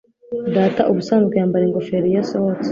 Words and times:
Data 0.55 0.81
ubusanzwe 0.91 1.33
yambara 1.39 1.63
ingofero 1.67 2.05
iyo 2.07 2.19
asohotse. 2.23 2.69